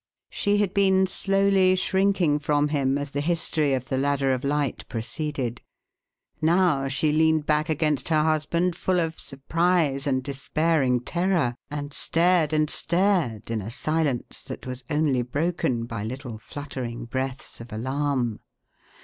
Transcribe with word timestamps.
She 0.31 0.57
had 0.57 0.73
been 0.73 1.05
slowly 1.05 1.75
shrinking 1.75 2.39
from 2.39 2.69
him 2.69 2.97
as 2.97 3.11
the 3.11 3.21
history 3.21 3.75
of 3.75 3.85
the 3.85 3.99
Ladder 3.99 4.33
of 4.33 4.43
Light 4.43 4.83
proceeded; 4.89 5.61
now 6.41 6.87
she 6.87 7.11
leaned 7.11 7.45
back 7.45 7.69
against 7.69 8.07
her 8.09 8.23
husband, 8.23 8.75
full 8.75 8.99
of 8.99 9.19
surprise 9.19 10.07
and 10.07 10.23
despairing 10.23 11.01
terror, 11.01 11.53
and 11.69 11.93
stared 11.93 12.51
and 12.51 12.67
stared 12.67 13.51
in 13.51 13.61
a 13.61 13.69
silence 13.69 14.43
that 14.45 14.65
was 14.65 14.83
only 14.89 15.21
broken 15.21 15.85
by 15.85 16.03
little 16.03 16.39
fluttering 16.39 17.05
breaths 17.05 17.61
of 17.61 17.71
alarm. 17.71 18.39